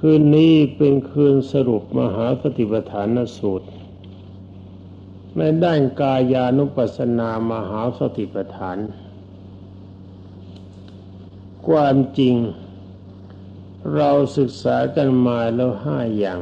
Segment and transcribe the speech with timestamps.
[0.00, 3.68] คืนนี้เป็นคืนสรุปมหาสติปัฏฐานสูตร
[5.36, 8.78] ในด้านกายานุปัสสนามหาสติปัฏฐาน
[11.66, 12.34] ความจริง
[13.94, 16.40] เราศึกษากันมาแล้วห้าอย่าง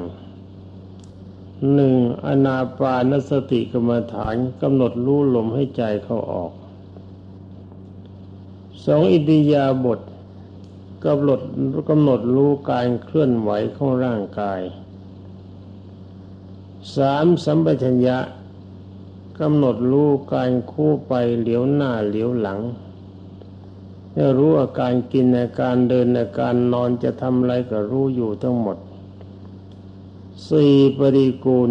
[1.73, 1.95] หนึ่ง
[2.27, 6.53] อนาปานสติกรรมฐานกำหนดรู้ลมให้ใจเข้าออก
[8.85, 10.01] สองอิติยาบท
[11.05, 11.41] กำหนด
[11.89, 14.61] กำหนดรู้การเคลื่อนไหวของร่างกาย
[16.97, 18.19] สามสัมปชัญญะ
[19.41, 22.61] กำหนดรู้การคู่ไปเหลียวหน้าเหลียวหลัง
[24.17, 28.77] จะรู้อาการกินอาการเดินอาการนอนจะทำอะไรก็รู้อยู่ทั้งหมด
[30.49, 31.71] สี่ปริกูล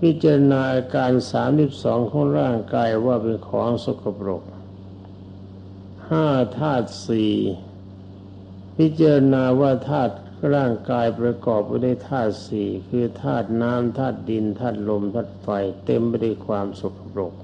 [0.00, 4.42] พิจารณาอาการสามสิบสองของร่างกายว่าเป็นของสกปรก
[6.10, 6.26] ห้า
[6.58, 7.34] ธาตุสี่
[8.78, 10.14] พิจารณาว่าธาตุ
[10.54, 15.48] ร่างกายประกอบไปด้วยธาตุสี่คือธาตุน้ำธาตุดินธาตุลมธาตุไฟ
[15.84, 17.34] เต็มไปด้วยความสกปรก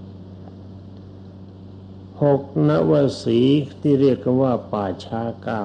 [2.22, 2.92] หกนว
[3.25, 3.41] สี
[3.81, 5.64] ที่เรียกกันว่าป่าช้าเก้า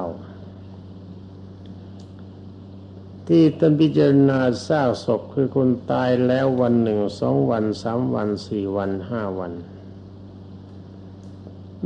[3.27, 9.53] ที่ตันพิจารณาซากศพคือคนตายแล้ววันหนึ่งสองวันสามวันสี่วันห้าวัน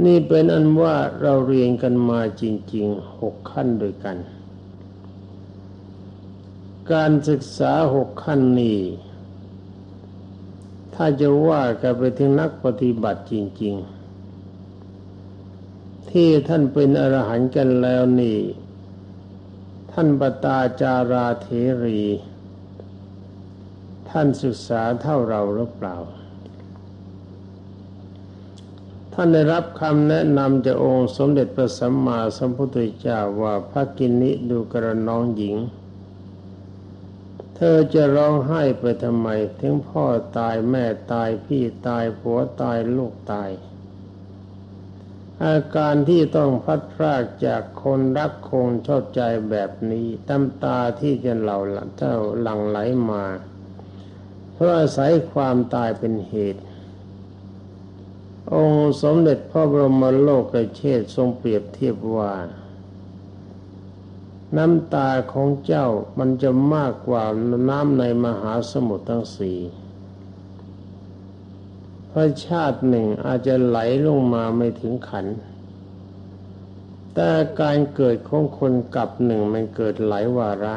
[0.05, 4.17] นี่เป็นอันว่าเราเรียนกันมาจริงๆหกขั้นด้วยกัน
[6.93, 8.79] การศึกษาหกขั้นนี้
[10.95, 13.99] ถ้าจะว่ากันไปถึงนักปฏิบัติจริง ๆ
[16.11, 18.39] ที่ท่านเป็นอรหันต์กันแล้วนี่
[19.91, 21.47] ท่านปตาจาราเท
[21.83, 22.01] รี
[24.09, 25.95] ท่านศึกษาเท่าเราหรือเปล่า
[29.21, 35.55] ท่านได้รับคำแนะนำจากองค์สมเด็จพระสัมมาสัมพุทธเจ้าว่าพระกินิดูกระน้องหญิง
[37.55, 39.27] เธอจะร้องไห้ไปทำไม
[39.59, 40.05] ถึงพ่อ
[40.37, 43.49] ตายแม่ตายพี่ตายผัวตายลูกตาย
[45.45, 51.59] อาการที่ต้องพัดพรากจากคนรักคงชอบใจแบบนี้ตำตาที่จะเหล่า
[51.97, 52.77] เจ้าหลั่งไหล
[53.09, 53.25] มา
[54.53, 56.61] เพราะอาศัยความตายเป็นเหตุ
[58.55, 60.43] องค์สมเด็จพระบรมโลก
[60.77, 62.31] เชษทรงเปรียบเทียบว่า
[64.57, 65.87] น้ำตาของเจ้า
[66.19, 67.23] มันจะมากกว่า
[67.69, 69.59] น้ำในมหาสมุทรทั้งสี่
[72.07, 75.25] เพราะชาติหนึ่งอาจจะไหลลงมาไม่ถึงขัน
[77.15, 80.75] แต่การเกิดของคนกับหนึ่งมันเกิดหลายวาระ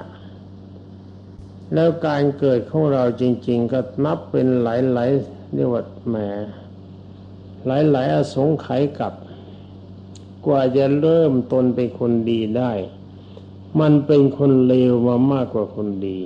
[1.75, 6.17] แล้วการเกิดของเราจริง ๆ ก็นับเป็นหลายๆเรียกว่าแหม
[7.67, 9.13] หลายๆอสงไขยกับ
[10.47, 12.73] กว่าจะเริ่มตนเป็นคนดีได้
[13.81, 16.19] มันเป็นคนเลวมามากกว่าคนดี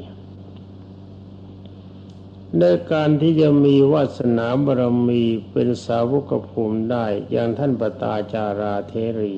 [2.59, 9.37] ในการที่จะมีวาสนาบารมีเป็นสาวกภูมิได้ อย่างท่านปตาจาราเทรี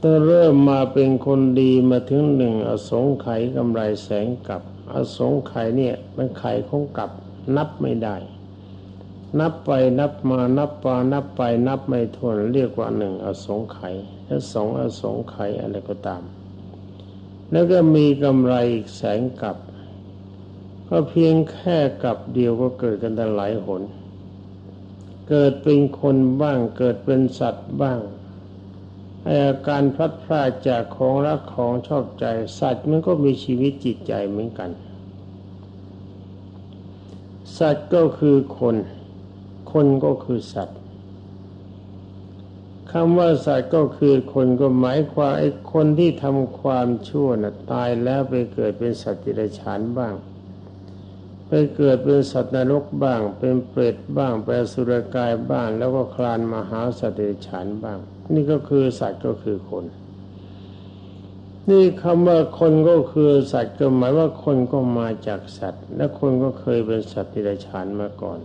[0.00, 4.62] ต้องเริ่มมาเป็นคนดีมาถึงหนึ่งอสงไขยกำไรแสงกับ
[4.92, 7.10] อสงไขยเนี่ยเป็นไขยของกับ
[7.56, 8.16] นับไม่ได้
[9.40, 13.94] นับไปนับมานับปานับไปนับไม่ทวนเรียกว่าหนึ่งอสงไขย
[14.26, 16.22] และสองอสงไขยอะไรก็ตาม
[17.50, 19.56] แล้วก็มีกำไรอีกแสงกับ
[20.88, 23.82] ก็เพียงแค่กับเดียวก็เกิดกันแต่หลายหน
[25.28, 28.00] เกิดเป็นคนบ้างเกิดเป็นสัตว์บ้าง
[29.26, 32.24] อาการพลัดพรากจากของรักของชอบใจ
[32.58, 34.70] สัตว์มันก็มีชีวิตจิตใจเหมือนกัน
[37.58, 38.76] สัตว์ก็คือคน
[39.74, 40.78] คนก็คือสัตว์
[42.92, 50.14] คำว่าสัตว์ก็คือคนก็หมายความไอ้คนที่ทำความชั่วน่ะตายแล้วไปเกิดเป็นสัตว์ติรฉานบ้าง
[51.48, 57.98] ไปเกิดเป็นสัตว์นรกบ้าง เป็นเปรตบ้างเป็นสุรกายบ้าง แล้วก็คลานมาหาสัตว์เดรัจฉานบ้าง
[58.34, 59.84] นี่ก็คือสัตว์ก็คือคน
[61.70, 68.40] นี่คำว่าคนก็คือสัตว์ก็หมายว่าคนก็มาจากสัตว์ และคนก็เคยเป็นสัตว์เดรัจฉานมาก่อน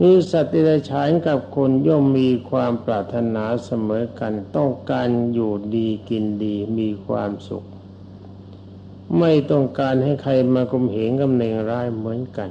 [0.00, 7.64] นี่สัตว์เดรัจฉานกับคนย่อมมีความปรารถนาเสมอกัน ต้องการอยู่ดีกินดีมีความสุข
[9.18, 12.50] ไม่ต้องการให้ใครมากลมเหงกับเนงร้ายเหมือนกัน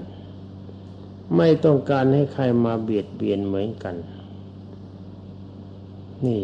[1.37, 3.95] ไม่ต้องการให้ใครมาเบียดเบียนเหมือนกัน
[6.25, 6.43] นี่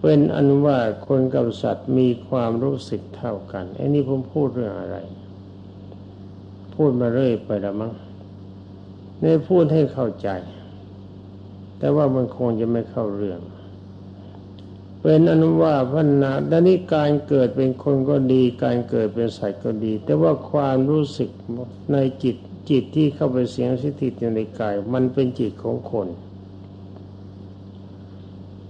[0.00, 4.98] เป็นอันว่าคนกับสัตว์มีความรู้สึกเท่ากันไอ้นี่ผมพูดเรื่องอะไร
[6.74, 7.92] พูดมาเรื่อยไปละมั้ง
[9.22, 10.28] นี่พูดให้เข้าใจ
[11.78, 13.40] แต่ว่ามันคงจะไม่เข้าเรื่อง
[15.02, 21.30] เป็นอนุว่าพัฒนาดังนี้การเกิดเป็นคนก็ดี การเกิดเป็นสัตว์ก็ดี แต่ว่าความรู้สึก
[21.92, 22.36] ในจิต
[22.70, 26.08] จิตที่เข้าไปเสียงสถิตอยู่ในกาย มันเป็นจิตของคน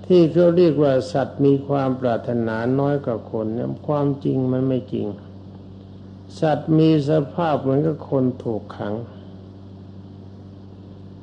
[0.06, 5.06] ที่เขาเรียกว่าสัตว์มีความปรารถนาน้อยกว่าคนเนี่ยความจริงมันไม่จริง
[6.40, 8.94] สัตว์มีสภาพเหมือนกับคนถูกขัง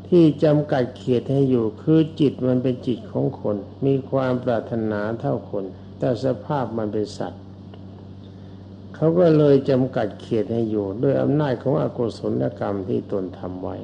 [0.10, 5.66] ที่จำกัดเขตให้อยู่คือจิตมันเป็นจิตของคน มีความปรารถนาเท่าคน
[6.00, 7.42] แต่สภาพมันเป็นสัตว์
[8.96, 13.78] เขาก็เลยจำกัดเขตให้อยู่ ด้วยอำนาจของอกุศลกรรมที่ตนทำไว้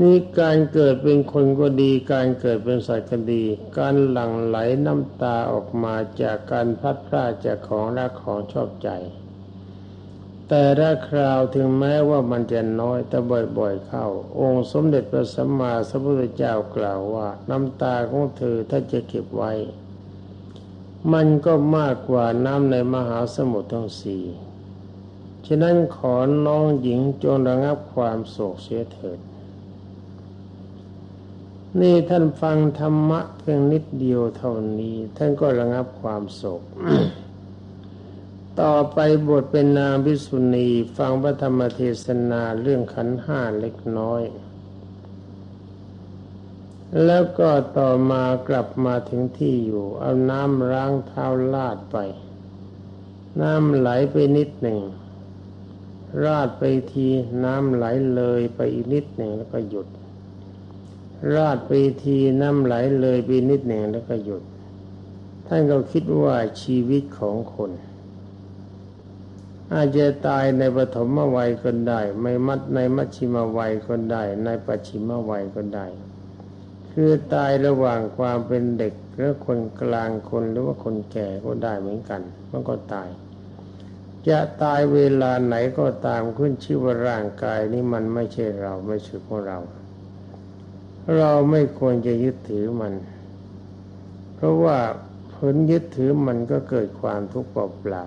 [0.00, 3.42] นี่การเกิดเป็นคนก็ดี การเกิดเป็นสัตว์ก็ดี
[3.78, 4.56] การหลั่งไหล
[4.86, 8.88] น้ำตาออกมาจากการพัดพลาดจากของรักของชอบใจ
[10.48, 13.18] แต่ละคราวถึงแม้ว่ามันจะน้อยแต่
[13.58, 14.06] บ่อยๆเข้า
[14.40, 19.52] องค์สมเด็จพระสัมมาสัมพุทธเจ้ากล่าวว่า น้ำตาของเธอถ้าจะเก็บไว้
[21.12, 24.24] มันก็มากกว่าน้ำในมหาสมุทรทั้งสี่
[25.46, 26.14] ฉะนั้นขอ
[26.46, 29.18] น้องหญิงจงระงับความโศกเสียเถิด
[31.80, 36.62] นี่ท่านฟังธรรมะเพียงนิดเดียวเท่านี้ ท่านก็ระงับความโศก
[38.62, 38.98] ต่อไป
[39.28, 44.22] บทเป็นนางพิสุณีฟังพระธรรมเทศนาเรื่องขันห้าเล็กน้อย
[47.04, 51.96] แล้วก็ต่อมากลับมาถึงที่อยู่ เอาน้ำล้างเท้าลาดไป
[53.42, 54.78] น้ำไหลไปนิดหนึ่ง
[56.24, 56.62] ราดไป
[56.92, 57.08] ที
[57.44, 57.84] น้ำไหล
[58.14, 59.88] เลยไปอีกนิดหนึ่งแล้วก็หยุด
[61.34, 61.70] ราดไป
[62.04, 64.42] ทีน้ำไหลเลยไปนิดหนึ่งแล้วก็หยุด
[65.46, 67.70] ท่านก็คิดว่าชีวิตของคน
[69.72, 75.86] อาจจะตายในปฐมวัยก็ได้ ไม่มัดในมัชชิมวัยก็ได้ ในปัจฉิมวัยก็ได้
[76.92, 82.20] คือตายระหว่างความเป็นเด็กหรือคนกลางคนหรือว่าคนแก่ก็ได้เหมือนกัน
[82.50, 83.08] มันก็ตาย
[84.28, 89.58] จะตายเวลาไหนก็ตามขึ้นชื่อว่าร่างกายนี้มันไม่ใช่เราไม่ใช่ของเรา
[91.16, 92.94] เราไม่ควรจะยึดถือมัน
[94.34, 94.78] เพราะว่า
[95.34, 98.04] ผลยึดถือมันก็เกิดความทุกข์เปล่า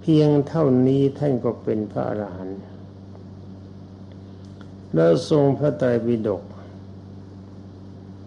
[0.00, 2.60] เพียงเท่านี้ท่านก็เป็นพระอรหันต์
[4.94, 6.42] แล้วทรงพระไตรปิฎก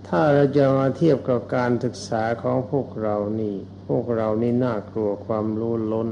[0.07, 3.55] ถ้าเราจะมาเทียบกับการศึกษาของพวกเรานี่
[3.87, 6.09] พวกเรานี่น่ากลัวความรู้ล้น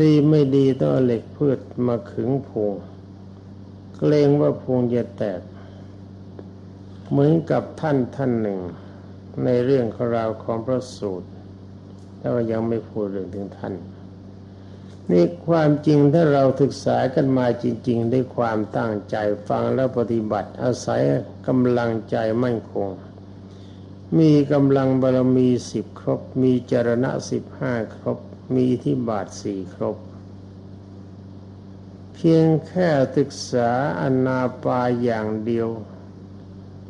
[0.00, 2.72] ดีไม่ดีต้องเหล็กพืชมาขึงพุง
[3.98, 5.40] เกรงว่าพุงจะแตก
[7.10, 8.60] เหมือนกับท่านท่านหนึ่ง
[9.44, 11.28] ในเรื่องของเราของพระสูตร
[12.18, 13.74] แต่ว่ายังไม่พูดเรื่องถึงท่าน
[15.10, 19.16] นี่ความจริงถ้าเราศึกษากันมาจริง ๆ ด้วยความตั้งใจ
[19.48, 21.02] ฟังแล้วปฏิบัติ อาศัย
[21.46, 22.88] กำลังใจมั่นคง
[24.18, 28.18] มีกำลังบารมีสิบครบ มีจรณะสิบห้าครบ
[28.54, 29.96] มีที่บาทสี่ครบ
[32.14, 33.70] เพียงแค่ศึกษา
[34.00, 35.68] อนาปาอย่างเดียว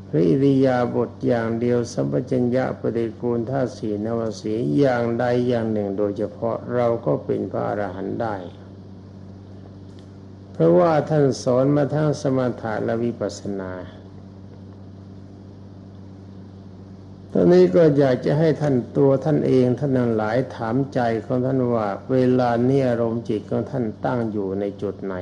[0.09, 8.37] หรืออิริยาบถอย่างเดียวสัมปชัญญะปฏิกูลท่าสีนวสีอย่างใดอย่างหนึ่งโดยเฉพาะเราก็เป็นพระอรหันต์ได้
[10.53, 13.73] เพราะว่าท่านสอนมาทั้งสมถะและวิปัสสนา
[17.33, 25.15] ตอนนี้ก็อยากจะให้ท่านตัวท่านเองท่านทั้งหลายถามใจของท่านว่า เวลานี้อารมณ์จิตของท่านตั้งอยู่ในจุดไหน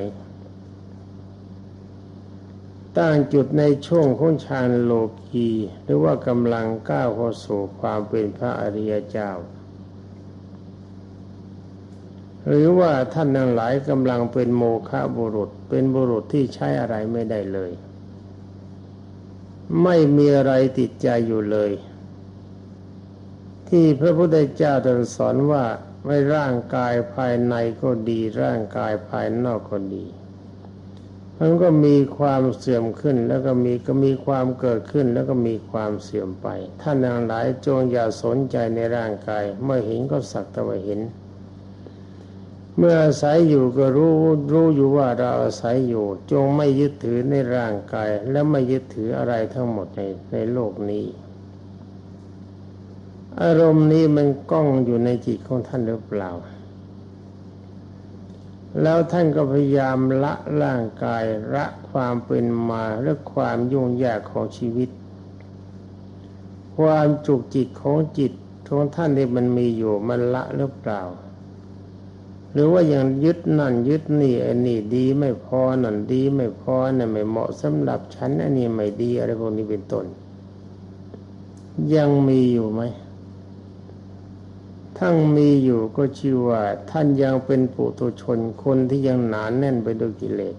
[2.99, 4.93] ตั้งจุดในช่วงของฌานโล
[5.29, 5.51] กี
[5.85, 9.31] หรือว่ากำลังก้าวเข้าสู่ความเป็นพระอริยเจ้า
[12.47, 17.73] หรือว่าท่านทั้งหลายกำลังเป็นโมฆะบุรุษ เป็นบุรุษที่ใช้อะไรไม่ได้เลย
[19.83, 21.73] ไม่มีอะไรติดใจอยู่เลย
[23.69, 25.65] ที่พระพุทธเจ้าตรัสสอนว่า
[26.07, 30.07] ไม่ร่างกายภายในก็ดีร่างกายภายนอกก็ดี
[31.41, 36.49] มันก็มีความเสื่อมขึ้น แล้วก็มีก็มีความเกิดขึ้น แล้วก็มีความเสื่อมไป
[36.81, 41.01] ท่านทั้งหลายจงอย่าสนใจในร่างกาย เมื่อเห็นก็สักแต่ว่าเห็น
[42.79, 44.15] เมื่ออาศัยอยู่ก็รู้
[44.53, 50.01] รู้อยู่ว่าเราอาศัยอยู่ จงไม่ยึดถือในร่างกาย และไม่ยึดถืออะไรทั้งหมดใน
[50.33, 51.07] ในโลกนี้
[53.43, 56.31] อารมณ์นี้มันก้องอยู่ในจิตของท่านหรือเปล่า
[58.83, 64.91] แล้วท่านก็พยายามละร่างกายละความเป็นมาและความยุ่งยากของชีวิต
[66.77, 68.33] ความจุกจิตของจิต
[68.69, 71.03] ของท่านที่มันมีอยู่มันละหรือเปล่า
[72.53, 80.05] หรือว่ายังยึดนั่นยึดนี่อันนี้ดีไม่พอนั่นดีไม่พอนั่นไม่เหมาะสำหรับฉันอันนี้ไม่ดีอะไรพวกนี้เป็นต้น
[81.95, 82.83] ยังมีอยู่ไหม
[84.99, 90.57] ทั้งมีอยู่ก็ชื่อว่า ท่านยังเป็นปุถุชนคนที่ยังหนานแน่นไปด้วยกิเลส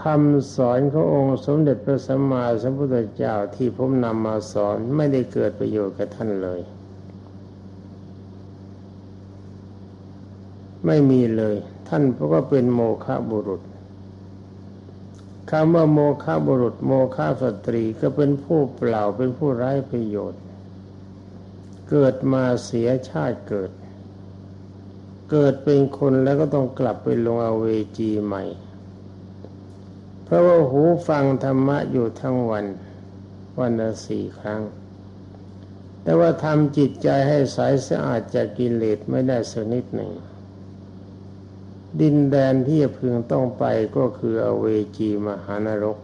[0.00, 6.60] คำสอนขององค์สมเด็จพระสัมมาสัมพุทธเจ้าที่ผมนำมาสอนไม่ได้เกิดประโยชน์กับท่านเลย
[10.86, 11.56] ไม่มีเลย
[11.88, 13.62] ท่านเพราะว่าเป็นโมฆะบุรุษ
[15.50, 20.40] คำว่าโมฆะบุรุษ โมฆะสตรีก็เป็นผู้เปล่าเป็นผู้ไร้ประโยชน์
[21.90, 23.70] เกิดมาเสียชาติเกิด
[25.30, 27.66] เกิดเป็นคนแล้วก็ต้องกลับไปลงอเว
[27.98, 28.44] จีใหม่
[30.24, 32.66] เพราะว่าหูฟังธรรมะอยู่ทั้งวัน
[33.58, 34.60] วันละสี่ครั้ง
[36.02, 40.12] แต่ว่าทำจิตใจให้ใสสะอาดจากกิเลสไม่ได้สักนิดหนึ่ง
[42.00, 43.64] ดินแดนที่จะพึงต้องไป
[43.96, 45.98] ก็คืออเวจีมหานรก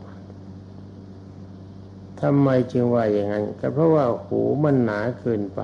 [2.23, 5.61] ทำไมจึงว่าอย่างนั้น ก็เพราะว่าหูมันหนาเกินไป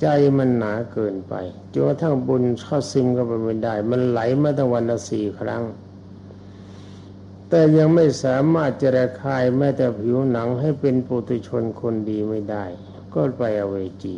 [0.00, 0.06] ใจ
[0.38, 1.34] มันหนาเกินไป
[1.72, 5.62] จนกระทั่งบุญเข้าซึมก็ไปไม่ได้ มันไหลมาตั้งวันละสี่ครั้ง
[7.48, 12.64] แต่ยังไม่สามารถจะระคายแม้แต่ผิวหนังให้เป็นปุถุชนคนดีไม่ได้
[13.14, 14.16] ก็ไปอเวจี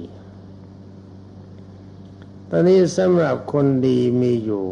[2.50, 4.64] ตอนนี้สำหรับคนดีมีอยู่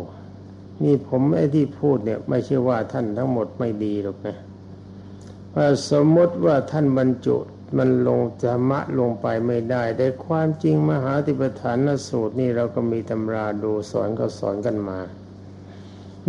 [0.83, 4.37] นี่ผมไอ้ที่พูดเนี่ย ไม่ใช่ว่าท่านทั้งหมดไม่ดีหรอกนะ
[5.91, 7.37] สมมติว่าท่านบรรจุ
[7.79, 15.01] มันลงธรรมะลงไปไม่ได้แต่ความจริงมหาติปฐานสูตรนี่เราก็มีตำราดูสอนก็สอนกันมา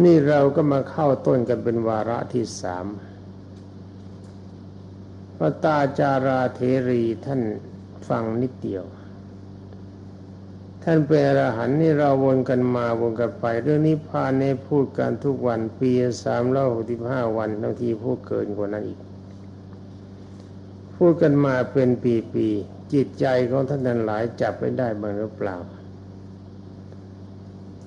[0.03, 2.85] นี่เราก็มาเข้าต้นกันเป็นวาระที่สาม
[5.37, 7.41] พระตาจาราเทรีท่าน
[8.07, 8.85] ฟังนิดเดียว
[10.83, 15.91] ท่านเป็นอรหันต์นี่เราวนกันมาวนกันไป เรื่องนี้พานในพูดกันทุกวันปี
[16.23, 18.99] สามร้อยหกสิบห้าวันบางทีพูดเกินกว่านั้นอีก
[20.95, 25.55] พูดกันมาเป็นปีๆจิตใจของท่านนั้นหลายจับไม่ได้บ้างหรือเปล่า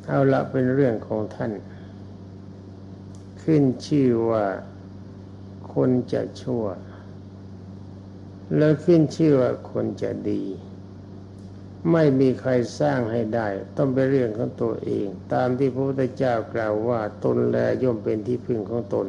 [0.07, 1.53] เอาละเป็นเรื่องของท่าน
[3.43, 4.45] ขึ้นชื่อว่า
[5.75, 6.65] คนจะชั่ว
[8.57, 10.43] แล้วขึ้นชื่อว่าคนจะดี
[11.93, 12.51] ไม่มีใคร
[12.81, 19.07] สร้างให้ได้ ต้องเป็นเรื่องของตัวเอง ตามที่พระพุทธเจ้ากล่าวว่าตนแลย่อมเป็นที่พึ่งของตน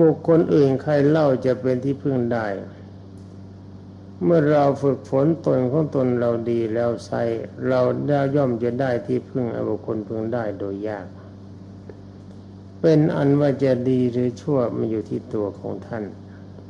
[0.00, 2.46] บุคคลอื่นใครเล่าจะเป็นที่พึ่งได้
[4.24, 7.22] เมื่อเราฝึกฝนตนของตนเราดีแล้วใส่
[7.68, 11.06] เราได้ย่อมจะได้ที่พึ่งอบุคคลพึ่งได้โดยยาก
[12.80, 16.04] เป็นอันว่าจะดีหรือชั่วมันอยู่ที่ตัวของท่าน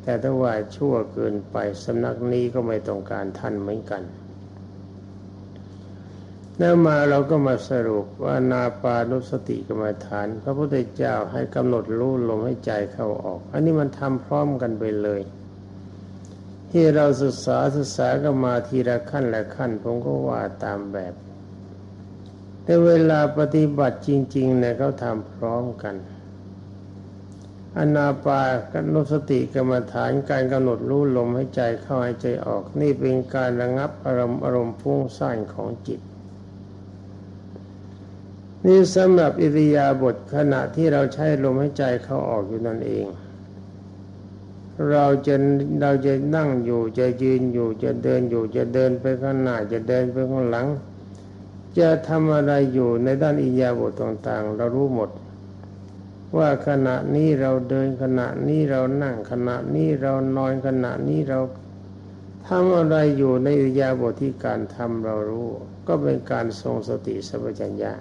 [0.03, 4.03] แต่ถ้าว่าชั่วเกินไปสำนักนี้ก็ไม่ต้องการท่านเหมือนกัน
[6.59, 15.21] แล้วมาเราก็มาสรุปว่านาปานุสติกรรมฐาน พระพุทธเจ้าให้กำหนดรู้ลมให้ใจเข้าออก อันนี้มันทำพร้อมกันไปเลย
[16.71, 21.15] ที่เราศึกษาศึกษาก็มาทีละขั้นละขั้น ผมก็ว่าตามแบบ
[22.65, 25.95] แต่เวลาปฏิบัติจริงๆเนี่ยเขาทำพร้อมกัน
[27.79, 36.01] อนาปากนุสติกรรมฐานการกำหนดรู้ลมให้ใจเข้าให้ใจออก นี่เป็นการระงับอารมณ์อารมณ์พุ่งสร้างของจิต
[38.67, 43.07] นี่สำหรับอิริยาบถขณะที่เราใช้ลมให้ใจเข้าออกอยู่นั่นเอง
[44.91, 45.35] เราจะ
[45.81, 50.67] เราจะนั่งอยู่จะยืนอยู่จะเดินอยู่จะเดินไปข้างหน้าจะเดินไปข้างหลัง
[51.79, 55.11] จะทำอะไรอยู่ในด้านอิยาบทต่างๆ เรารู้หมด
[56.37, 61.41] ว่าขณะนี้เราเดินขณะนี้เรานั่งขณะนี้เรานอนขณะนี้เรา
[62.49, 65.49] ทำอะไรอยู่ในอิยาบทที่การทำเรารู้
[65.89, 67.95] ก็เป็นการทรงสติสัพพัญญา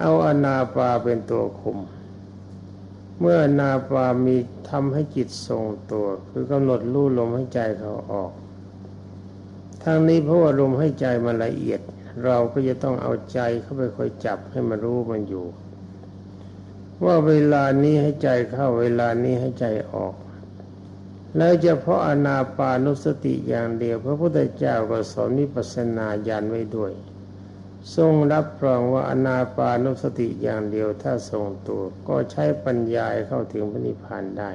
[0.00, 1.78] เอาอนาปาเป็นตัวคุม
[3.20, 4.36] เมื่ออนาปามี
[4.70, 8.32] ทำให้จิตทรงตัว คือกำหนดรู้ลมให้ใจเขาออก
[9.82, 11.80] ทางนี้เพราะว่าลมให้ใจมันละเอียด
[12.24, 15.46] เราก็จะต้องเอาใจเข้าไปคอยจับให้มันรู้มันอยู่
[17.04, 20.14] ว่าเวลานี้ให้ใจเข้าเวลานี้ให้ใจออก
[21.36, 26.92] แล้วเฉพาะอนาปานุสติอย่างเดียว พระพุทธเจ้าก็สอนนิพพานาญาณไว้ด้วย
[27.96, 34.50] ทรงรับรองว่าอนาปานุสติอย่างเดียวถ้าทรงตัว ก็ใช้ปัญญาเข้าถึงพระนิพพานได้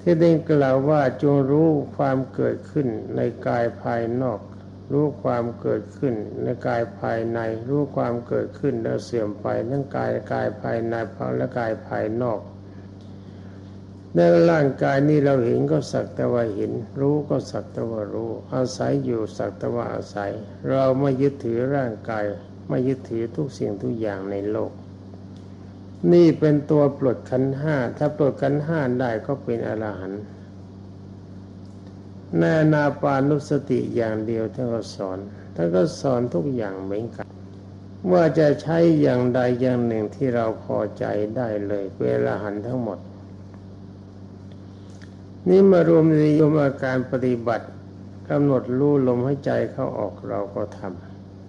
[0.00, 4.40] ที่ได้กล่าวว่าจงรู้ความเกิดขึ้นในกายภายนอก
[4.92, 10.94] รู้ความเกิดขึ้นในกายภายใน รู้ความเกิดขึ้นแล้วเสื่อมไปทั้งกายกายภายใน
[11.36, 12.40] และกายภายนอก
[14.16, 20.30] ในร่างกายนี้เราเห็นก็สักแต่ว่าเห็น รู้ก็สักแต่ว่ารู้ อาศัยอยู่สักแต่ว่าอาศัย
[20.70, 22.24] เราไม่ยึดถือร่างกาย
[22.68, 24.72] ไม่ยึดถือทุกสิ่งทุกอย่างในโลก
[26.12, 30.22] นี่เป็นตัวปลดขันห้า ถ้าปลดขันห้าได้ก็เป็นอรหันต์
[32.38, 35.18] แน่นาปานุสติอย่างเดียวท่านก็สอน
[35.54, 37.26] ท่านก็สอนทุกอย่างเหมือนกัน
[38.12, 41.04] ว่าจะใช้อย่างใดอย่างหนึ่งที่เราพอใจ
[41.36, 42.98] ได้เลยเป็นอรหันต์ทั้งหมด
[45.48, 47.66] นี่มารวมในยมอาการปฏิบัติ
[48.28, 50.80] กำหนดรู้ลมให้ใจเข้าออกเราก็ท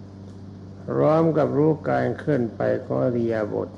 [0.09, 3.69] ำพร้อมกับรู้การเคลื่อนไปของอริยบท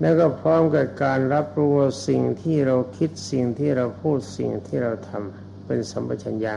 [0.00, 1.72] แล้วก็พร้อมกับการรับรู้
[2.08, 6.54] สิ่งที่เราคิดสิ่งที่เราพูดสิ่งที่เราทำเป็นสัมปชัญญะ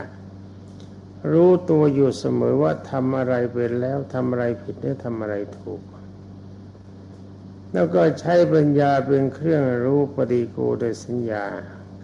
[1.32, 5.82] รู้ตัวอยู่เสมอว่าทำอะไรเป็นแล้วทำอะไรผิดหรือทำอะไรถูก
[7.72, 11.44] แล้วก็ใช้ปัญญาเป็นเครื่องรู้ปฏิกูโดยสัญญา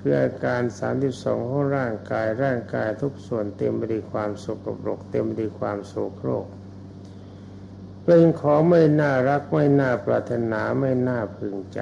[0.01, 6.47] คืออาการสามที่สองของร่างกายร่างกายทุกส่วนเต็มไปด้วยความสกปรก เต็มไปด้วยความโศโครก
[8.05, 11.81] เป็นของไม่น่ารักไม่น่าปรารถนาไม่น่าพึงใจ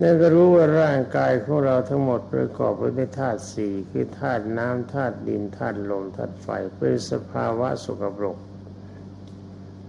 [0.00, 8.38] นั่นก็รู้ว่าร่างกายของเราทั้งหมดประกอบไปด้วยธาตุสี่คือธาตุน้ำธาตุดินธาตุลมธาตุไฟเป็นสภาวะสกปรก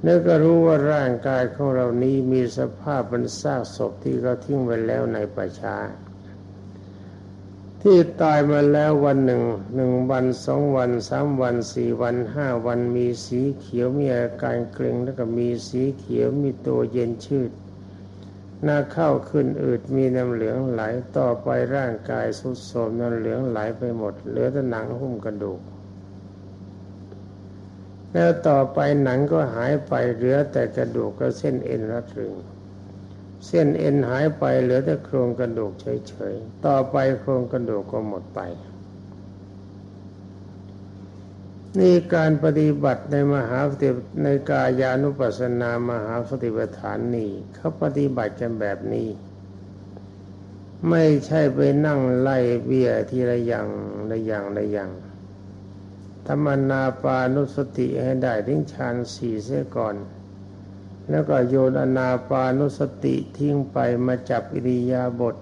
[0.06, 5.76] นั่นก็รู้ว่าร่างกายของเรานี้มีสภาพเป็นซากศพที่เขาทิ้งไว้แล้วในป่าช้า
[7.88, 9.44] ที่ตายมาแล้ววันหนึ่ง
[9.76, 17.52] หนึ่งวันสองวันสามวันสี่วันห้าวันมีสีเขียวมีอาการเกร็งแล้วก็มีสีเขียวมีตัวเย็นชืด
[18.64, 20.82] หน้าเข้าขึ้นอืดมีน้ำเหลืองไหล
[21.18, 25.62] ต่อไปร่างกายสุดโทมน้ำเหลืองไหลไปหมด เหลือแต่หนังหุ้มกระดูก
[28.14, 32.34] แล้วต่อไปหนังก็หายไปเหลือแต่กระดูกก็เส้นเอ็นรัดรึง
[33.46, 38.40] เส้นเอ็นหายไปเหลือแต่โครงกระดูกเฉยๆ ต่อไปโครงกระดูกก็หมดไป
[41.80, 43.90] นี่การปฏิบัติในมหาสติ
[44.24, 49.10] ในกายานุปัสสนามหาสติปัฏฐานนี่เขาปฏิบัติกันแบบนี้
[50.90, 53.68] ไม่ใช่ไปนั่งไล่เบี้ยทีละอย่าง
[54.12, 54.92] ละอย่างละอย่าง
[56.28, 59.96] ธรรมนาปานุสติให้ได้ทิ้งฌานสี่เสียก่อน
[61.10, 65.36] แล้วก็โยนอนาปานุสติทิ้งไปมาจับอิริยาบถ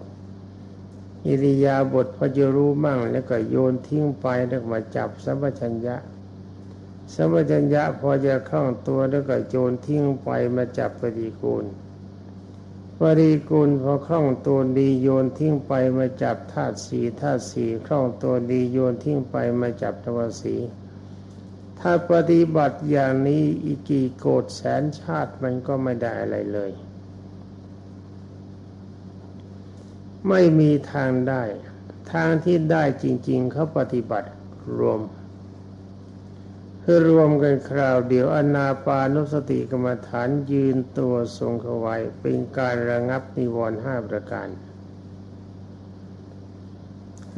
[1.28, 5.96] อิริยาบถพอจะรู้มั่ง แล้วก็โยนทิ้งไปแล้วมาจับสัมปชัญญะ
[7.14, 11.66] สัมปชัญญะพอจะคล่องตัวแล้วก็โยนทิ้งไปมาจับปฏิกูล
[13.00, 20.56] ปฏิกูลพอคล่องตัวดีโยนทิ้งไปมาจับธาตุสีธาตุสีคล่องตัวดีโยนทิ้งไปมาจับทวสี
[21.82, 26.72] ถ้าปฏิบัติอย่างนี้อีกกี่โกดแสนชาติมันก็ไม่ได้อะไรเลย
[30.30, 31.44] ไม่มีทางได้
[32.14, 34.30] ทางที่ได้จริง ๆเขาปฏิบัติ
[34.78, 35.00] รวม
[36.84, 44.48] คือรวมกันคราวเดียวอนาปานุสติกรรมฐานยืนตัวทรงเขาไว้เป็นการระงับนิวรณ์ห้าประการ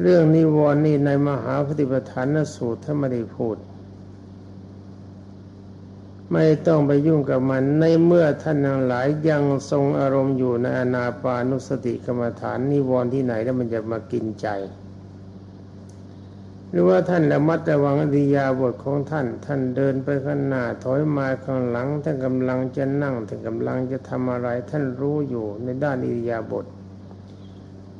[0.00, 3.56] เรื่องนิวรณ์นี่ในมหาปฏิปทานสูตรท่านไม่ได้พูด
[6.34, 14.46] ไม่ต้องไปยุ่งกับมัน ในเมื่อท่านทั้งหลายยังทรงอารมณ์อยู่ในอนาปานุสติกรรมฐานนิวรณ์ที่ไหนแล้วมันจะมากินใจ
[16.70, 26.66] หรือว่าท่านระมัดระวังอริยาบทของท่าน ท่านเดินไปข้างหน้าถอยมาข้างหลังท่านกำลังจะนั่งท่านกำลังจะทำอะไร ท่านรู้อยู่ในด้านอริยาบท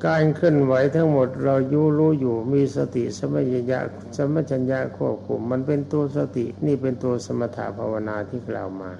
[0.06, 3.80] การเคลื่อนไหวทั้งหมดเรายูรู้อยู่มีสติสมัญญะ
[4.16, 8.92] สมัญญะควบคุมมันเป็นตัวสตินี่เป็นตัวสมถะภาวนาที่กล่าวมา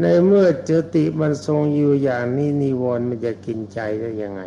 [0.00, 4.42] ในเมื่อเจติมันทรงอยู่อย่างนี้นิวรณ์มันจะกินใจได้ยังไง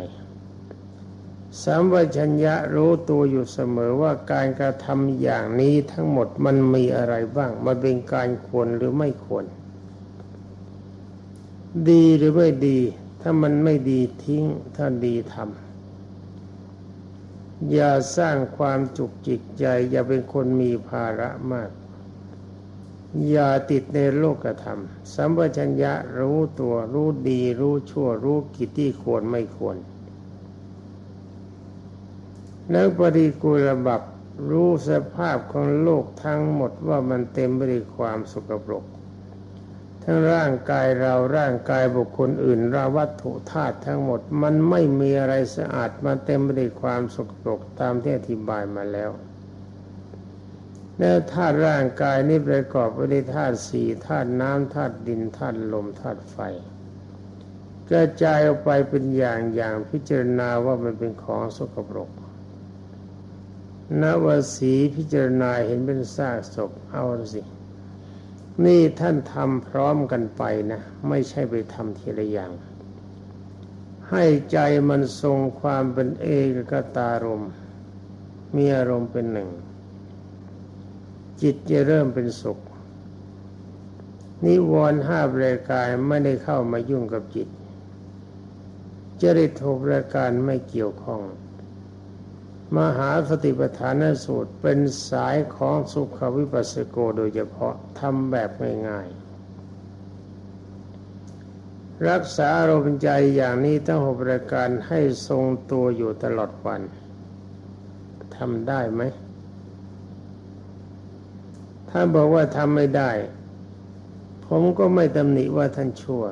[1.62, 9.44] สัมปชัญญะรู้ตัวอยู่เสมอว่าการกระทำอย่างนี้ทั้งหมดมันมีอะไรบ้าง มันเป็นการควรหรือไม่ควร
[11.90, 12.80] ดีหรือไม่ดี
[13.28, 14.44] ถ้ามันไม่ดีทิ้ง
[14.76, 21.70] ถ้าดีทำอย่าสร้างความจุกจิกใจ อย่าเป็นคนมีภาระมาก
[23.28, 24.80] อย่าติดในโลกธรรม
[25.14, 29.76] สัมปชัญญะรู้ตัวรู้ดี รู้ชั่ว รู้กิจที่ควรไม่ควร
[32.70, 34.02] แล้วปฏิกูลบับ
[34.50, 38.84] รู้สภาพของโลกทั้งหมดว่ามันเต็มไปด้วยความสกปรก
[40.08, 49.10] ทั้งร่างกายเราร่างกายบุคคลอื่นราวัตถุธาตุทั้งหมด มันไม่มีอะไรสะอาดมันเต็มไปด้วยความสกปรกตามที่อธิบายมาแล้ว
[50.98, 56.36] แล้วธาตุร่างกายนี้ประกอบไปด้วยธาตุสี่ธาตุน้ำธาตุดินธาตุลมธาตุไฟ
[57.90, 62.10] กระจายออกไปเป็นอย่างอย่างพิจารณาว่ามันเป็นของสกปรก
[64.02, 67.42] นวสีพิจารณาเห็นเป็นซากศพเอาสิ
[68.64, 72.52] นี่ท่านทำพร้อมกันไปนะ ไม่ใช่ไปทำทีละอย่าง
[74.10, 77.44] ให้ใจมันทรงความเป็นเอกกตารม
[78.56, 79.50] มีอารมณ์เป็นหนึ่ง
[81.42, 82.58] จิตจะเริ่มเป็นสุข
[84.44, 87.48] นิวรณ์ห้าบรายการไม่ได้เข้ามายุ่งกับจิต
[89.22, 91.20] จริตหกรายการไม่เกี่ยวข้อง
[92.74, 94.78] มหาสติปัฏฐานสูตรเป็น
[95.10, 98.50] สายของสุขวิปัสสโกโดยเฉพาะทำแบบ
[98.88, 99.26] ง่ายๆ
[102.08, 106.80] รักษาอารมณ์ใจอย่างนี้ทั้งหกรายการให้ทรงตัวอยู่ตลอดวัน
[108.36, 109.02] ทำได้ไหม
[111.90, 113.10] ถ้าบอกว่าทำไม่ได้
[114.46, 116.24] ผมก็ไม่ตำหนิว่าท่านชั่ว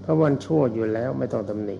[0.00, 1.78] เพราะวันชั่วอยู่แล้วไม่ต้องตำหนิ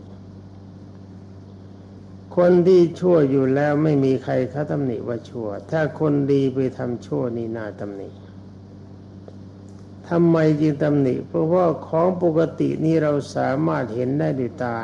[2.41, 8.11] คนที่ชั่วอยู่แล้วไม่มีใครเขาตำหนิว่าชั่ว ถ้าคนดีไปทำชั่วนี่น่าตำหนิ
[10.09, 14.77] ทำไมจึงตำหนิ เพราะว่าของปกตินี่เราสามารถเห็นได้ด้วยตา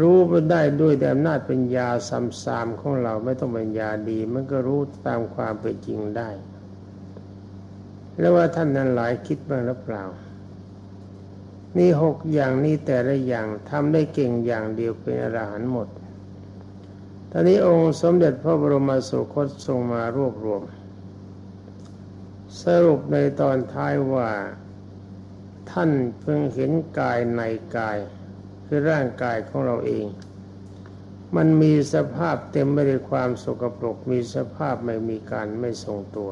[0.00, 6.30] รู้มันได้ด้วยแต่อำนาจปัญญาสามสามของเราไม่ต้องปัญญาดี มันก็รู้ตามความเป็นจริงได้
[8.18, 10.04] แล้วว่าท่านนั้นหลายคิดบ้างหรือเปล่า
[11.78, 15.88] นี่หกอย่างนี้แต่ละอย่างทำได้เก่งอย่างเดียวเป็นอรหันต์หมด
[17.30, 20.62] ตอนนี้องค์สมเด็จพระบรมสุคตทรงมารวบรวม
[22.62, 24.30] สรุปในตอนท้ายว่า
[25.70, 27.42] ท่านเพิ่งเห็นกายใน
[27.76, 27.98] กาย
[28.66, 30.06] คือร่างกายของเราเอง
[31.36, 36.30] มันมีสภาพเต็มไปด้วยความสกปรกมีสภาพไม่มีการไม่ทรงตัว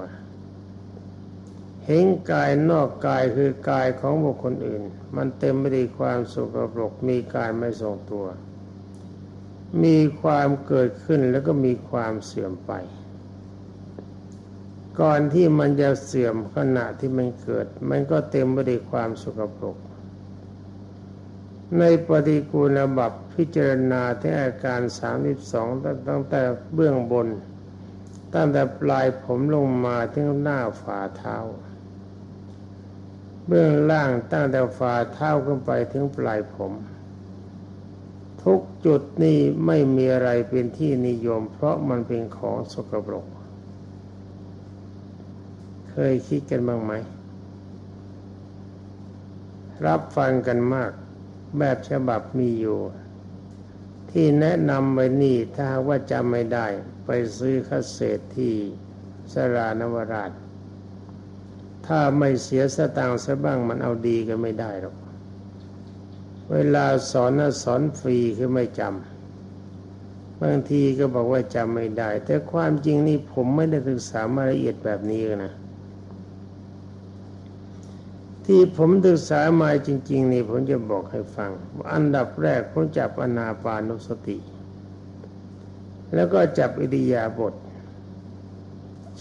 [1.91, 4.83] เห็นกายนอกกายคือกายของบุคคลอื่น
[5.17, 8.27] มันเต็มไปด้วยความสุกปรกมีการไม่ทรงตัว
[9.83, 12.73] มีความเกิดขึ้นแล้วก็มีความเสื่อมไป
[15.01, 19.77] ก่อนที่มันจะเสื่อมขณะที่มันเกิด มันก็เต็มไปด้วยความสุกปรก
[21.79, 25.69] ในปฏิกูลบับพิจารณาที่อาการสามสิบสอง
[26.09, 26.41] ตั้งแต่
[26.75, 27.29] เบื้องบน
[28.35, 31.37] ตั้งแต่ปลายผมลงมาถึงหน้าฝ่าเท้า
[33.49, 36.73] เบื้องล่างตั้งแต่ฝ่าเท้าขึ้นไปถึงปลายผม
[38.45, 43.27] ทุกจุดนี้ไม่มีอะไรเป็นที่นิยม เพราะมันเป็นของสกปรก
[45.91, 46.93] เคยคิดกันบ้างไหม
[49.87, 50.93] รับฟังกันมาก
[51.59, 52.79] แบบฉบับมีอยู่
[54.11, 56.67] ที่แนะนำไว้นี่ถ้าว่าจำไม่ได้
[57.07, 58.55] ไปซื้อคาเศษที่
[59.33, 60.31] สรานวราช
[61.89, 64.97] ถ้าไม่เสียสตางค์ซะบ้างมันเอาดีก็ไม่ได้หรอก
[66.53, 75.53] เวลาสอนนะสอนฟรีคือไม่จำบางทีก็บอกว่าจำไม่ได้ แต่ความจริงนี่ผมไม่ได้ศึกษามาละเอียดแบบนี้นะ
[78.45, 81.51] ที่ผมศึกษามาจริง ๆ นี่ผมจะบอกให้ฟัง
[81.95, 84.39] อันดับแรกผมจับอนาปานุสติ
[86.15, 87.55] แล้วก็จับอิริยาบถ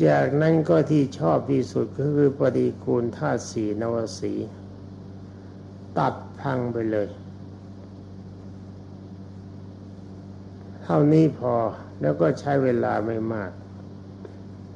[0.06, 4.34] จากนั้นก็ที่ชอบที่สุดก็คือปฏิกูลธาตุสีนวสี
[5.98, 7.10] ตัดพังไปเลย
[10.82, 11.54] เท่านี้พอ
[12.02, 13.52] แล้วก็ใช้เวลาไม่มาก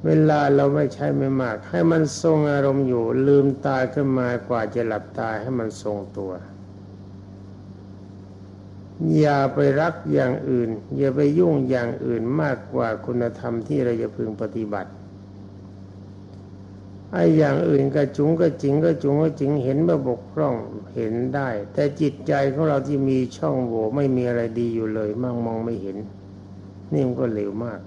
[0.06, 6.32] เวลาเราไม่ใช้ไม่มาก ให้มันทรงอารมณ์อยู่ลืมตาขึ้นมากว่าจะหลับตาให้มันทรงตัว
[9.18, 14.90] อย่าไปรักอย่างอื่น อย่าไปยุ่งอย่างอื่นมากกว่าคุณธรรมที่เราจะพึงปฏิบัติ
[17.12, 20.54] ไอ้อย่างอื่นก็จุงก็จริงก็จุงก็จริงเห็นว่าบกพร่อง
[20.94, 25.96] เห็นได้ แต่จิตใจของเราที่มีช่องโหว่ไม่มีอะไรดีอยู่เลยมั่งมองไม่เห็น
[26.92, 27.80] นี่มันก็เลวมาก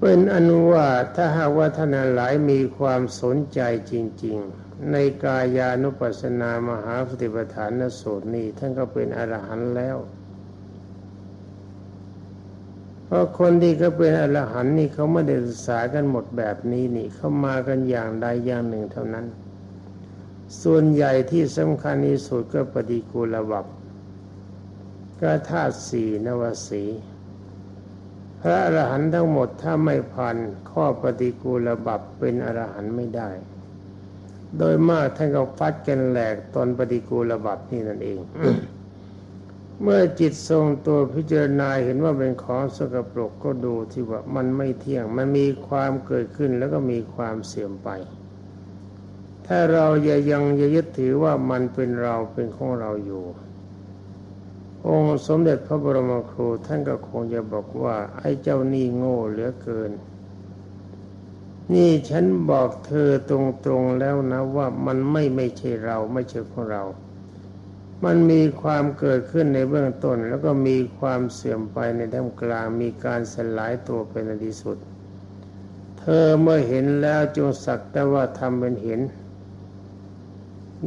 [0.00, 9.96] เป็นอนุว่าถ้าหากว่าท่านหลายมีความสนใจจริง ๆ ในกายานุปัสสนามหาปฏิปทานสูตรนี้ท่านก็เป็นอรหันต์แล้ว
[13.10, 19.26] เพราะคนที่เขาเป็นอรหันต์นี่เขาไม่ได้ศึกษากันหมดแบบนี้นี่เขามากันอย่างใดอย่างหนึ่งเท่านั้น
[20.62, 23.66] ส่วนใหญ่ที่สำคัญที่สุดก็ปฏิกูลบับ
[25.20, 26.84] ก็ธาตุสี่นวสี
[28.40, 30.36] พระอรหันต์ทั้งหมดถ้าไม่ผ่าน
[30.70, 33.30] ข้อปฏิกูลบับเป็นอรหันต์ไม่ได้
[34.58, 38.18] โดยมากท่านก็ฟัดกันแหลกตอนปฏิกูลบับนี่นั่นเอง
[39.82, 47.88] เมื่อจิตทรงตัวพิจารณาเห็นว่าเป็นของสกปรกก็ดูที่ว่ามันไม่เที่ยง มันมีความเกิดขึ้นแล้วก็มีความเสื่อมไป
[49.46, 53.24] ถ้าเราอย่ายังอย่ายึดถือว่ามันเป็นเราเป็นของเราอยู่
[54.86, 59.90] องค์สมเด็จพระบรมครูท่านก็คงจะบอกว่า ไอ้เจ้านี่โง่เหลือเกิน
[61.72, 63.32] นี่ฉันบอกเธอต
[63.70, 66.82] รงๆแล้วนะว่ามันไม่ไม่ใช่เราไม่ใช่ของเรา
[68.04, 74.78] มันมีความเกิดขึ้นในเบื้องต้น แล้วก็มีความเสื่อมไปในท่ามกลางมีการสลายตัวเป็นที่สุด
[75.98, 79.00] เธอเมื่อเห็นแล้วจงสักแต่ว่าทำเป็นเห็น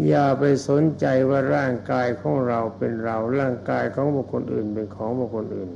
[0.08, 5.71] อย่าไปสนใจว่าร่างกายของเราเป็นเราร่างกายของบุคคลอื่นเป็นของบุคคลอื่น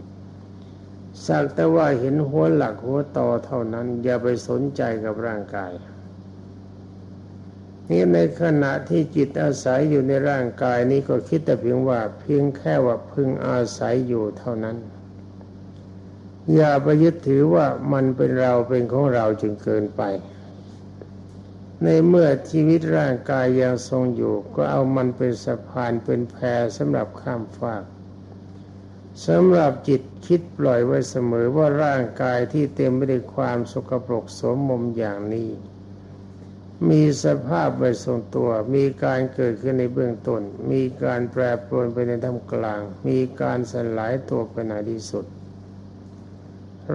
[1.28, 5.72] สักแต่ว่าเห็นหัวหลักหัวต่อเท่านั้น อย่าไปสนใจกับร่างกาย
[7.90, 14.78] นี่ในขณะที่จิตอาศัยอยู่ในร่างกายนี้ก็คิดแต่เพียงว่าเพียงแค่ว่าพึงอาศัยอยู่เท่านั้น
[16.56, 20.02] อย่าไปยึดถือว่ามันเป็นเราเป็นของเราจึงเกินไป
[21.84, 26.36] ในเมื่อชีวิตร่างกายยังทรงอยู่ ก็เอามันเป็นสะพานเป็นแพ
[26.78, 27.84] สำหรับข้ามฟาก
[29.28, 35.50] สำหรับจิตคิดปล่อยไว้เสมอว่าร่างกายที่เต็มไปด้วยความสกปรกสมมมอย่างนี้
[36.90, 45.26] มีสภาพไว้ทรงตัว มีการเกิดขึ้นในเบื้องต้น มีการแปรปรวนไปในท่ามกลาง มีการสลายตัวไปในที่สุด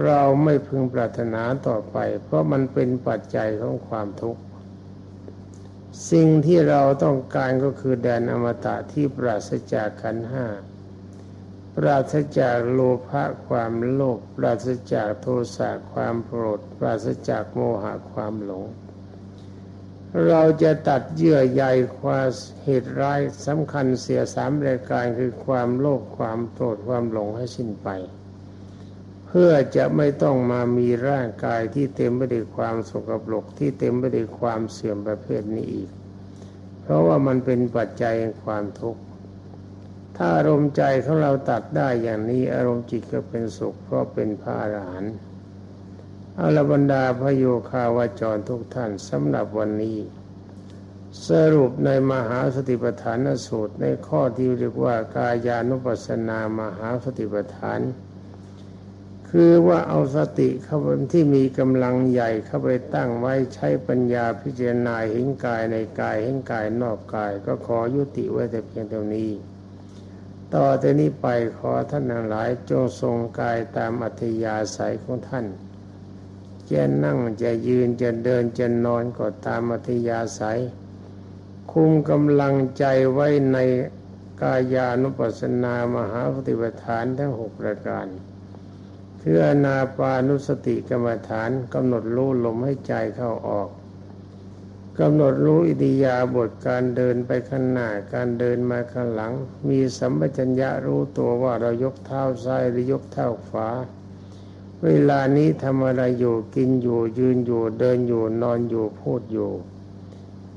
[0.03, 4.41] เราไม่พึงปรารถนาต่อไป เพราะมันเป็นปัจจัยของความทุกข์
[6.11, 10.47] สิ่งที่เราต้องการก็คือแดนอมตะที่ปราศจากขันห้า
[11.75, 18.65] ปราศจากโลภะความโลภ ปราศจากโทสะความโกรธ ปราศจากโมหะความหลง
[20.27, 21.63] เราจะตัดเยื่อใย
[21.99, 22.29] ความ
[22.63, 27.89] เหตุร้ายสำคัญเสียสามรายการคือความโลภความโกรธความหลงให้สิ้นไป
[29.27, 35.89] เพื่อจะไม่ต้องมามีร่างกายที่เต็มไปด้วยความสกปรกที่เต็มไปด้วยความเสื่อมประเภทนี้อีก
[36.81, 39.01] เพราะว่ามันเป็นปัจจัยแห่งความทุกข์
[40.17, 45.15] ถ้าอารมณ์ใจของเราตัดได้อย่างนี้อารมณ์จิตก็เป็นสุขเพราะเป็นพระอรหันต์
[46.39, 49.99] อรบรรดาพโยคาวาจรทุกท่านสำหรับวันนี้
[51.27, 57.79] สรุปในมหาสติปัฏฐานสูตรในข้อที่เรียกว่ากายานุปัสสนามหาสติปัฏฐาน
[59.29, 69.31] คือว่าเอาสติเข้าไปที่มีกำลังใหญ่เข้าไปตั้งไว้ใช้ปัญญาพิจารณาเห็นกายในกายเห็นกายนอกกาย ก็ขอยุติไว้แต่เพียงเท่านี้
[70.53, 75.47] ต่อแต่นี้ไปขอท่านทั้งหลายจงทรงกายตามอัธยาศัยของท่าน
[76.73, 80.61] จะนั่งจะยืนจะเดินจะนอนก็ตามอัธยาศัย
[81.71, 83.57] คุมกำลังใจไว้ใน
[84.41, 88.07] กายานุปัสสนามหาปฏิปทานทั้งหกประการ
[89.21, 93.69] คืออนาปานุสติกรรมฐานกำหนดรู้ลมให้ใจเข้าออก
[94.99, 99.33] กำหนดรู้อิทยาบทการเดินไปข้างหน้าการเดินมาข้างหลัง
[99.69, 103.69] มีสัมปชัญญะรู้ตัวว่าเรายกเท้าซ้ายหรือยกเท้าขวา
[104.85, 109.51] เวลานี้ทำอะไรอยู่กินอยู่ยืนอยู่เดินอยู่นอนอยู่พูดอยู่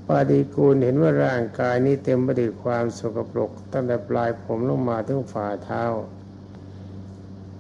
[0.07, 5.85] ปาฏิกูลเห็นว่าร่างกายนี้เต็มไปด้วยความสกปรกตั้งแต่ปลายผมลงมาถึงฝ่าเท้า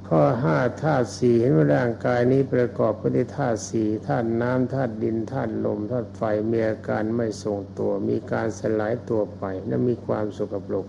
[0.09, 10.87] ข้อห้าธาตุสี่เห็นว่าร่างกายนี้ประกอบไปด้วยธาตุสี่ธาตุน้ำธาตุดินธาตุลมธาตุไฟมีอาการไม่ทรงตัว มีการสลายตัวไปและมีความสกปรก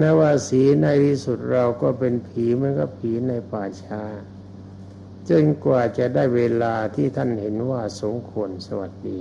[0.00, 4.02] นว่าสีในที่สุดเราก็เป็นผีเหมือนกับผีในป่าช้า
[5.30, 9.20] จนกว่าจะได้เวลาที่ท่านเห็นว่าสมควรสวัสดี